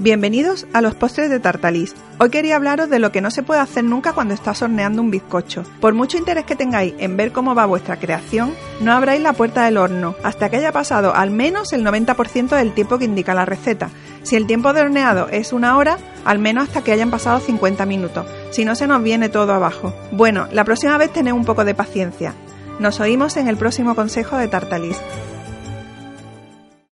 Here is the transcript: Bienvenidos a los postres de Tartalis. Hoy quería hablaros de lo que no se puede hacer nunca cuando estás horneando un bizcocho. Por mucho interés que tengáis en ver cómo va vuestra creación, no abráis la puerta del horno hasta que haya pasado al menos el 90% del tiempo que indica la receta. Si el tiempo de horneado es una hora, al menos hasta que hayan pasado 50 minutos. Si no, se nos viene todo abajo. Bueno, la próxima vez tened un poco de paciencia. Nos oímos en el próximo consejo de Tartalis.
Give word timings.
Bienvenidos 0.00 0.64
a 0.72 0.80
los 0.80 0.94
postres 0.94 1.28
de 1.28 1.40
Tartalis. 1.40 1.92
Hoy 2.20 2.30
quería 2.30 2.54
hablaros 2.54 2.88
de 2.88 3.00
lo 3.00 3.10
que 3.10 3.20
no 3.20 3.32
se 3.32 3.42
puede 3.42 3.60
hacer 3.60 3.82
nunca 3.82 4.12
cuando 4.12 4.32
estás 4.32 4.62
horneando 4.62 5.02
un 5.02 5.10
bizcocho. 5.10 5.64
Por 5.80 5.94
mucho 5.94 6.16
interés 6.16 6.44
que 6.44 6.54
tengáis 6.54 6.94
en 6.98 7.16
ver 7.16 7.32
cómo 7.32 7.56
va 7.56 7.66
vuestra 7.66 7.98
creación, 7.98 8.54
no 8.80 8.92
abráis 8.92 9.20
la 9.20 9.32
puerta 9.32 9.64
del 9.64 9.76
horno 9.76 10.14
hasta 10.22 10.50
que 10.50 10.58
haya 10.58 10.70
pasado 10.70 11.16
al 11.16 11.32
menos 11.32 11.72
el 11.72 11.84
90% 11.84 12.50
del 12.50 12.74
tiempo 12.74 12.96
que 12.96 13.06
indica 13.06 13.34
la 13.34 13.44
receta. 13.44 13.90
Si 14.22 14.36
el 14.36 14.46
tiempo 14.46 14.72
de 14.72 14.82
horneado 14.82 15.28
es 15.30 15.52
una 15.52 15.76
hora, 15.76 15.98
al 16.24 16.38
menos 16.38 16.68
hasta 16.68 16.84
que 16.84 16.92
hayan 16.92 17.10
pasado 17.10 17.40
50 17.40 17.84
minutos. 17.84 18.24
Si 18.52 18.64
no, 18.64 18.76
se 18.76 18.86
nos 18.86 19.02
viene 19.02 19.28
todo 19.28 19.52
abajo. 19.52 19.92
Bueno, 20.12 20.46
la 20.52 20.62
próxima 20.62 20.96
vez 20.96 21.12
tened 21.12 21.32
un 21.32 21.44
poco 21.44 21.64
de 21.64 21.74
paciencia. 21.74 22.34
Nos 22.78 23.00
oímos 23.00 23.36
en 23.36 23.48
el 23.48 23.56
próximo 23.56 23.96
consejo 23.96 24.36
de 24.36 24.46
Tartalis. 24.46 25.00